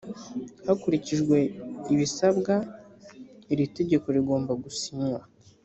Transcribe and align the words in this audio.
hakurikijwe 0.65 1.37
ibisabwa 1.93 2.53
iri 3.53 3.65
tegeko 3.77 4.05
rigomba 4.15 4.53
gusinywa 4.63 5.21